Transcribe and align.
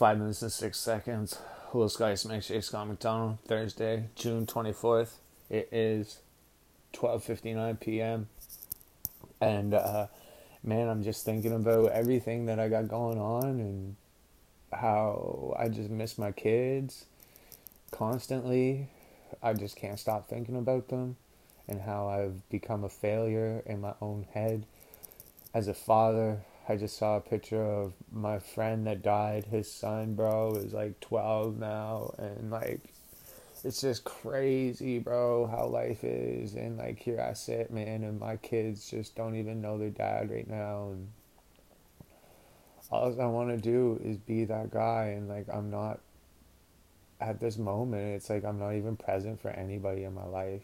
Five 0.00 0.16
minutes 0.16 0.40
and 0.40 0.50
six 0.50 0.78
seconds. 0.78 1.38
Will 1.74 1.90
Sky 1.90 2.14
Smash 2.14 2.48
J. 2.48 2.62
Scott 2.62 2.88
McDonald, 2.88 3.36
Thursday, 3.46 4.08
June 4.14 4.46
24th. 4.46 5.16
It 5.50 5.68
is 5.70 6.20
12.59 6.94 7.78
p.m. 7.80 8.28
And, 9.42 9.74
uh, 9.74 10.06
man, 10.64 10.88
I'm 10.88 11.02
just 11.02 11.26
thinking 11.26 11.54
about 11.54 11.92
everything 11.92 12.46
that 12.46 12.58
I 12.58 12.70
got 12.70 12.88
going 12.88 13.18
on 13.18 13.44
and 13.60 13.96
how 14.72 15.54
I 15.58 15.68
just 15.68 15.90
miss 15.90 16.16
my 16.16 16.32
kids 16.32 17.04
constantly. 17.90 18.88
I 19.42 19.52
just 19.52 19.76
can't 19.76 20.00
stop 20.00 20.30
thinking 20.30 20.56
about 20.56 20.88
them 20.88 21.16
and 21.68 21.82
how 21.82 22.08
I've 22.08 22.48
become 22.48 22.84
a 22.84 22.88
failure 22.88 23.62
in 23.66 23.82
my 23.82 23.92
own 24.00 24.24
head 24.32 24.64
as 25.52 25.68
a 25.68 25.74
father. 25.74 26.40
I 26.70 26.76
just 26.76 26.96
saw 26.96 27.16
a 27.16 27.20
picture 27.20 27.60
of 27.60 27.94
my 28.12 28.38
friend 28.38 28.86
that 28.86 29.02
died. 29.02 29.46
His 29.46 29.70
son, 29.70 30.14
bro, 30.14 30.54
is 30.54 30.72
like 30.72 31.00
12 31.00 31.58
now. 31.58 32.14
And 32.16 32.52
like, 32.52 32.80
it's 33.64 33.80
just 33.80 34.04
crazy, 34.04 35.00
bro, 35.00 35.48
how 35.48 35.66
life 35.66 36.04
is. 36.04 36.54
And 36.54 36.78
like, 36.78 37.00
here 37.00 37.20
I 37.20 37.32
sit, 37.32 37.72
man, 37.72 38.04
and 38.04 38.20
my 38.20 38.36
kids 38.36 38.88
just 38.88 39.16
don't 39.16 39.34
even 39.34 39.60
know 39.60 39.78
their 39.78 39.90
dad 39.90 40.30
right 40.30 40.48
now. 40.48 40.90
And 40.92 41.08
all 42.92 43.20
I 43.20 43.26
want 43.26 43.48
to 43.48 43.56
do 43.56 44.00
is 44.04 44.16
be 44.16 44.44
that 44.44 44.70
guy. 44.70 45.14
And 45.16 45.28
like, 45.28 45.46
I'm 45.52 45.72
not 45.72 45.98
at 47.20 47.40
this 47.40 47.58
moment, 47.58 48.14
it's 48.14 48.30
like 48.30 48.44
I'm 48.44 48.60
not 48.60 48.74
even 48.74 48.96
present 48.96 49.42
for 49.42 49.50
anybody 49.50 50.04
in 50.04 50.14
my 50.14 50.24
life. 50.24 50.62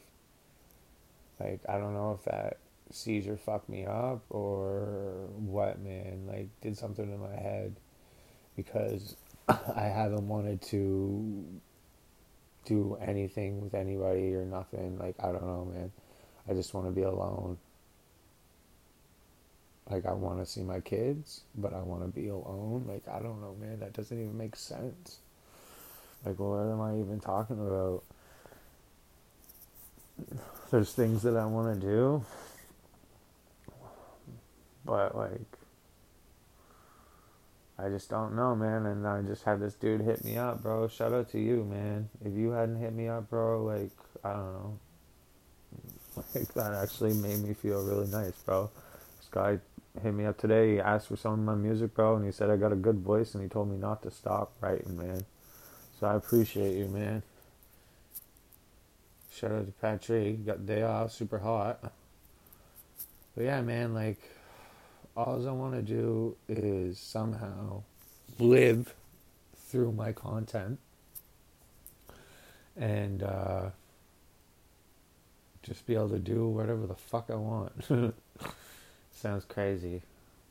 Like, 1.40 1.60
I 1.68 1.78
don't 1.78 1.94
know 1.94 2.16
if 2.18 2.24
that 2.26 2.58
seizure 2.90 3.36
fucked 3.36 3.68
me 3.68 3.84
up 3.84 4.22
or 4.30 5.28
what, 5.36 5.80
man. 5.80 6.05
Did 6.66 6.76
something 6.76 7.04
in 7.04 7.20
my 7.20 7.36
head 7.40 7.76
because 8.56 9.14
I 9.48 9.82
haven't 9.82 10.26
wanted 10.26 10.60
to 10.62 11.44
do 12.64 12.98
anything 13.00 13.60
with 13.62 13.72
anybody 13.72 14.34
or 14.34 14.44
nothing. 14.44 14.98
Like, 14.98 15.14
I 15.22 15.30
don't 15.30 15.46
know, 15.46 15.70
man. 15.72 15.92
I 16.50 16.54
just 16.54 16.74
want 16.74 16.88
to 16.88 16.90
be 16.90 17.02
alone. 17.02 17.58
Like, 19.88 20.06
I 20.06 20.12
want 20.14 20.40
to 20.40 20.46
see 20.46 20.62
my 20.62 20.80
kids, 20.80 21.42
but 21.54 21.72
I 21.72 21.82
want 21.82 22.02
to 22.02 22.08
be 22.08 22.26
alone. 22.26 22.84
Like, 22.88 23.06
I 23.06 23.20
don't 23.20 23.40
know, 23.40 23.54
man. 23.60 23.78
That 23.78 23.92
doesn't 23.92 24.20
even 24.20 24.36
make 24.36 24.56
sense. 24.56 25.20
Like, 26.24 26.40
what 26.40 26.62
am 26.62 26.80
I 26.80 26.98
even 26.98 27.20
talking 27.20 27.60
about? 27.60 28.02
There's 30.72 30.92
things 30.92 31.22
that 31.22 31.36
I 31.36 31.46
want 31.46 31.80
to 31.80 31.86
do, 31.86 32.24
but 34.84 35.16
like, 35.16 35.55
I 37.78 37.88
just 37.88 38.08
don't 38.08 38.34
know, 38.34 38.54
man. 38.54 38.86
And 38.86 39.06
I 39.06 39.22
just 39.22 39.44
had 39.44 39.60
this 39.60 39.74
dude 39.74 40.00
hit 40.00 40.24
me 40.24 40.36
up, 40.36 40.62
bro. 40.62 40.88
Shout 40.88 41.12
out 41.12 41.30
to 41.32 41.38
you, 41.38 41.64
man. 41.64 42.08
If 42.24 42.34
you 42.34 42.50
hadn't 42.50 42.76
hit 42.76 42.94
me 42.94 43.08
up, 43.08 43.28
bro, 43.28 43.64
like, 43.64 43.90
I 44.24 44.32
don't 44.32 44.52
know. 44.52 44.78
Like, 46.34 46.54
that 46.54 46.72
actually 46.72 47.12
made 47.12 47.40
me 47.40 47.52
feel 47.52 47.84
really 47.84 48.06
nice, 48.06 48.32
bro. 48.46 48.70
This 49.18 49.28
guy 49.30 49.58
hit 50.02 50.14
me 50.14 50.24
up 50.24 50.38
today. 50.38 50.72
He 50.72 50.80
asked 50.80 51.08
for 51.08 51.16
some 51.16 51.34
of 51.34 51.38
my 51.40 51.54
music, 51.54 51.94
bro, 51.94 52.16
and 52.16 52.24
he 52.24 52.32
said 52.32 52.48
I 52.48 52.56
got 52.56 52.72
a 52.72 52.76
good 52.76 53.00
voice, 53.00 53.34
and 53.34 53.42
he 53.42 53.50
told 53.50 53.70
me 53.70 53.76
not 53.76 54.02
to 54.02 54.10
stop 54.10 54.52
writing, 54.62 54.96
man. 54.96 55.26
So 56.00 56.06
I 56.06 56.14
appreciate 56.14 56.74
you, 56.74 56.88
man. 56.88 57.22
Shout 59.30 59.52
out 59.52 59.66
to 59.66 59.72
Patrick. 59.72 60.46
Got 60.46 60.64
day 60.64 60.82
off, 60.82 61.12
super 61.12 61.38
hot. 61.38 61.92
But 63.34 63.44
yeah, 63.44 63.60
man, 63.60 63.92
like, 63.92 64.18
all 65.16 65.46
I 65.46 65.52
want 65.52 65.74
to 65.74 65.82
do 65.82 66.36
is 66.48 66.98
somehow 66.98 67.82
live 68.38 68.94
through 69.56 69.92
my 69.92 70.12
content 70.12 70.78
and 72.76 73.22
uh, 73.22 73.70
just 75.62 75.86
be 75.86 75.94
able 75.94 76.10
to 76.10 76.18
do 76.18 76.46
whatever 76.48 76.86
the 76.86 76.94
fuck 76.94 77.30
I 77.30 77.36
want. 77.36 77.72
Sounds 79.12 79.44
crazy, 79.44 80.02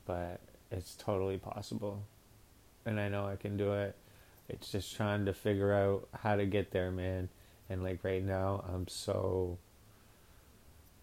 but 0.05 0.39
it's 0.71 0.95
totally 0.95 1.37
possible. 1.37 2.03
And 2.85 2.99
I 2.99 3.09
know 3.09 3.27
I 3.27 3.35
can 3.35 3.57
do 3.57 3.73
it 3.73 3.95
it's 4.47 4.71
just 4.71 4.95
trying 4.95 5.25
to 5.25 5.33
figure 5.33 5.73
out 5.73 6.07
how 6.21 6.35
to 6.35 6.45
get 6.45 6.71
there, 6.71 6.91
man. 6.91 7.29
And 7.69 7.83
like 7.83 8.03
right 8.03 8.23
now, 8.23 8.63
I'm 8.71 8.87
so 8.87 9.57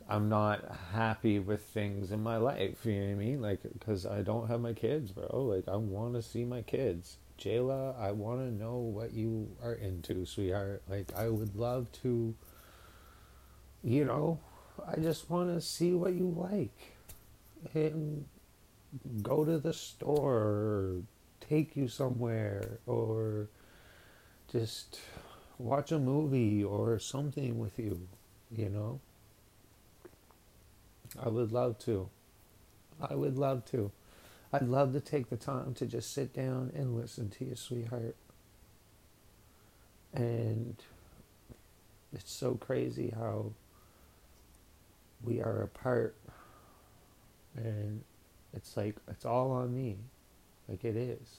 I'm 0.09 0.29
not 0.29 0.77
happy 0.93 1.39
with 1.39 1.63
things 1.63 2.13
in 2.13 2.23
my 2.23 2.37
life. 2.37 2.85
You 2.85 3.01
know 3.01 3.07
what 3.07 3.13
I 3.13 3.15
mean? 3.15 3.43
Like, 3.43 3.61
because 3.73 4.07
I 4.07 4.23
don't 4.23 4.49
have 4.49 4.61
my 4.61 4.73
kids, 4.73 5.13
bro. 5.13 5.29
Like, 5.43 5.69
I 5.69 5.77
want 5.77 6.15
to 6.15 6.23
see 6.23 6.45
my 6.45 6.63
kids. 6.63 7.17
Jayla, 7.39 7.99
I 8.01 8.13
want 8.13 8.41
to 8.41 8.53
know 8.53 8.77
what 8.77 9.13
you 9.13 9.49
are 9.63 9.75
into, 9.75 10.25
sweetheart. 10.27 10.83
Like, 10.89 11.13
I 11.17 11.29
would 11.29 11.57
love 11.57 11.91
to, 12.03 12.35
you 13.83 14.05
know, 14.05 14.39
I 14.87 14.97
just 14.97 15.31
want 15.31 15.55
to 15.55 15.61
see 15.61 15.93
what 15.95 16.15
you 16.15 16.29
like. 16.29 16.95
And 17.75 18.27
go 19.23 19.45
to 19.45 19.59
the 19.59 19.73
store 19.73 21.03
take 21.41 21.77
you 21.77 21.89
somewhere 21.89 22.79
or 22.87 23.49
just 24.51 25.01
watch 25.59 25.93
a 25.93 25.99
movie 25.99 26.63
or 26.63 26.99
something 26.99 27.59
with 27.59 27.79
you, 27.79 28.09
you 28.51 28.69
know? 28.69 29.01
I 31.21 31.29
would 31.29 31.53
love 31.53 31.79
to. 31.81 32.09
I 33.01 33.15
would 33.15 33.37
love 33.37 33.65
to. 33.67 33.91
I'd 34.53 34.69
love 34.69 34.93
to 34.93 35.01
take 35.01 35.31
the 35.31 35.37
time 35.37 35.75
to 35.75 35.87
just 35.87 36.13
sit 36.13 36.35
down 36.35 36.73
and 36.75 36.97
listen 36.97 37.31
to 37.31 37.45
you, 37.45 37.57
sweetheart. 37.57 38.17
And 40.13 40.77
it's 42.13 42.31
so 42.31 42.55
crazy 42.55 43.15
how 43.17 43.53
we 45.25 45.41
are 45.41 45.63
apart. 45.63 46.15
And 47.57 48.03
it's 48.53 48.77
like, 48.77 48.97
it's 49.09 49.25
all 49.25 49.53
on 49.53 49.75
me. 49.75 49.97
Like 50.69 50.85
it 50.85 50.97
is. 50.97 51.39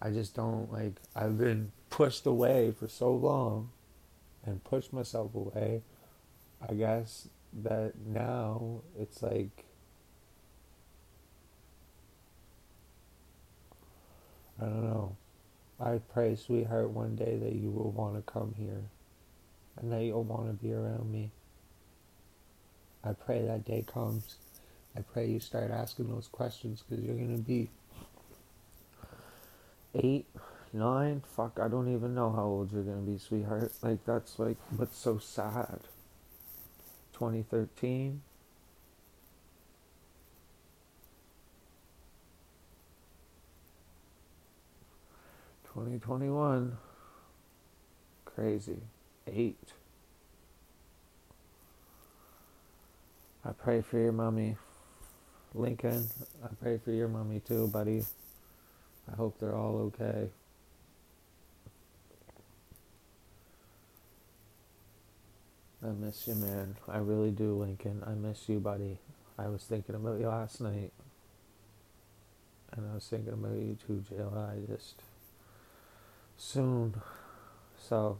I 0.00 0.10
just 0.10 0.34
don't 0.34 0.72
like 0.72 0.94
I've 1.14 1.38
been 1.38 1.70
pushed 1.88 2.26
away 2.26 2.72
for 2.72 2.88
so 2.88 3.12
long 3.12 3.70
and 4.44 4.62
pushed 4.64 4.92
myself 4.92 5.34
away. 5.34 5.82
I 6.68 6.74
guess 6.74 7.28
that 7.52 7.92
now 8.06 8.82
it's 8.98 9.22
like 9.22 9.64
I 14.60 14.64
don't 14.64 14.84
know. 14.84 15.16
I 15.80 16.00
pray, 16.12 16.36
sweetheart, 16.36 16.90
one 16.90 17.16
day 17.16 17.36
that 17.36 17.54
you 17.54 17.70
will 17.70 17.90
want 17.90 18.14
to 18.14 18.32
come 18.32 18.54
here 18.56 18.84
and 19.76 19.92
that 19.92 20.04
you'll 20.04 20.22
want 20.24 20.46
to 20.46 20.52
be 20.52 20.72
around 20.72 21.10
me. 21.10 21.30
I 23.02 23.12
pray 23.12 23.42
that 23.42 23.64
day 23.64 23.84
comes. 23.86 24.36
I 24.96 25.00
pray 25.00 25.26
you 25.26 25.40
start 25.40 25.70
asking 25.70 26.08
those 26.08 26.28
questions 26.28 26.84
because 26.88 27.04
you're 27.04 27.16
going 27.16 27.36
to 27.36 27.42
be 27.42 27.70
eight, 29.94 30.26
nine, 30.72 31.22
fuck, 31.36 31.58
I 31.60 31.68
don't 31.68 31.92
even 31.94 32.14
know 32.14 32.32
how 32.32 32.44
old 32.44 32.72
you're 32.72 32.82
gonna 32.82 33.02
be, 33.02 33.18
sweetheart. 33.18 33.72
Like, 33.82 34.04
that's 34.04 34.38
like 34.38 34.56
what's 34.76 34.96
so 34.98 35.18
sad. 35.18 35.80
2013. 37.22 38.20
Twenty 45.72 45.98
twenty 46.00 46.28
one, 46.30 46.78
crazy, 48.24 48.78
eight. 49.26 49.72
I 53.44 53.52
pray 53.52 53.82
for 53.82 53.98
your 53.98 54.12
mommy, 54.12 54.56
Lincoln. 55.54 56.08
I 56.44 56.48
pray 56.62 56.78
for 56.84 56.92
your 56.92 57.08
mommy 57.08 57.40
too, 57.40 57.68
buddy. 57.68 58.04
I 59.12 59.16
hope 59.16 59.38
they're 59.40 59.56
all 59.56 59.92
okay. 59.94 60.30
I 65.84 65.88
miss 65.90 66.28
you, 66.28 66.34
man. 66.34 66.76
I 66.88 66.98
really 66.98 67.30
do, 67.30 67.54
Lincoln. 67.54 68.02
I 68.06 68.10
miss 68.12 68.48
you, 68.48 68.60
buddy. 68.60 68.98
I 69.38 69.48
was 69.48 69.64
thinking 69.64 69.94
about 69.94 70.20
you 70.20 70.28
last 70.28 70.60
night. 70.60 70.92
And 72.72 72.90
I 72.90 72.94
was 72.94 73.06
thinking 73.08 73.32
about 73.32 73.52
you 73.56 73.76
too, 73.86 74.04
Jayla. 74.10 74.52
I 74.52 74.72
just. 74.72 75.02
Soon. 76.36 76.94
So, 77.88 78.18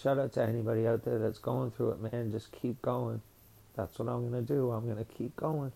shout 0.00 0.18
out 0.18 0.32
to 0.34 0.42
anybody 0.42 0.86
out 0.86 1.04
there 1.04 1.18
that's 1.18 1.38
going 1.38 1.70
through 1.70 1.90
it, 1.92 2.12
man. 2.12 2.32
Just 2.32 2.52
keep 2.52 2.82
going. 2.82 3.22
That's 3.76 3.98
what 3.98 4.08
I'm 4.08 4.28
going 4.28 4.44
to 4.44 4.54
do. 4.54 4.72
I'm 4.72 4.84
going 4.84 5.04
to 5.04 5.04
keep 5.04 5.36
going 5.36 5.72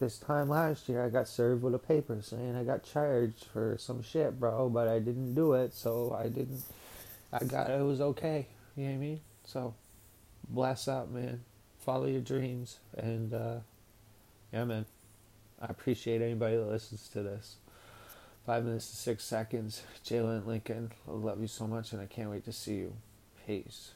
this 0.00 0.18
time 0.18 0.48
last 0.48 0.88
year, 0.88 1.04
I 1.04 1.10
got 1.10 1.28
served 1.28 1.62
with 1.62 1.74
a 1.74 1.78
paper 1.78 2.18
saying 2.22 2.56
I 2.56 2.64
got 2.64 2.82
charged 2.82 3.44
for 3.44 3.76
some 3.78 4.02
shit, 4.02 4.40
bro, 4.40 4.68
but 4.68 4.88
I 4.88 4.98
didn't 4.98 5.34
do 5.34 5.52
it, 5.52 5.74
so 5.74 6.16
I 6.18 6.24
didn't. 6.24 6.62
I 7.32 7.44
got 7.44 7.70
it 7.70 7.82
was 7.84 8.00
okay. 8.00 8.46
You 8.74 8.84
know 8.84 8.90
what 8.90 8.96
I 8.96 8.98
mean? 8.98 9.20
So, 9.44 9.74
bless 10.50 10.88
out, 10.88 11.10
man. 11.10 11.42
Follow 11.78 12.06
your 12.06 12.20
dreams, 12.20 12.78
and 12.96 13.32
uh, 13.32 13.56
yeah, 14.52 14.64
man. 14.64 14.86
I 15.60 15.66
appreciate 15.68 16.22
anybody 16.22 16.56
that 16.56 16.68
listens 16.68 17.08
to 17.08 17.22
this. 17.22 17.56
Five 18.46 18.64
minutes 18.64 18.88
and 18.90 18.96
six 18.96 19.24
seconds. 19.24 19.82
Jalen 20.04 20.46
Lincoln, 20.46 20.90
I 21.06 21.12
love 21.12 21.40
you 21.40 21.46
so 21.46 21.66
much 21.66 21.92
and 21.92 22.00
I 22.00 22.06
can't 22.06 22.30
wait 22.30 22.44
to 22.46 22.52
see 22.52 22.76
you. 22.76 22.94
Peace. 23.46 23.92